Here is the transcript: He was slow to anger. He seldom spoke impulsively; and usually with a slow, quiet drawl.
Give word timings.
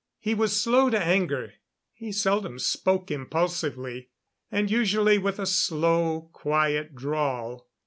He 0.17 0.33
was 0.33 0.59
slow 0.59 0.89
to 0.89 0.97
anger. 0.99 1.53
He 1.93 2.11
seldom 2.11 2.57
spoke 2.57 3.11
impulsively; 3.11 4.09
and 4.51 4.71
usually 4.71 5.19
with 5.19 5.37
a 5.37 5.45
slow, 5.45 6.31
quiet 6.33 6.95
drawl. 6.95 7.69